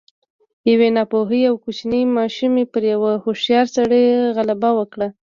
يوې 0.71 0.89
ناپوهې 0.97 1.41
او 1.49 1.55
کوچنۍ 1.63 2.03
ماشومې 2.17 2.63
پر 2.73 2.83
يوه 2.93 3.11
هوښيار 3.23 3.65
سړي 3.75 4.03
غلبه 4.35 4.69
وکړه. 4.75 5.07